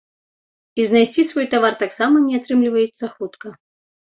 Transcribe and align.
І 0.81 0.85
знайсці 0.91 1.25
свой 1.31 1.47
тавар 1.53 1.73
таксама 1.83 2.25
не 2.27 2.35
атрымліваецца 2.41 3.05
хутка. 3.19 3.47